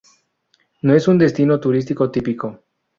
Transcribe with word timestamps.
No 0.81 0.95
es 0.95 1.07
un 1.07 1.19
destino 1.19 1.59
turístico 1.59 2.09
típico. 2.09 2.63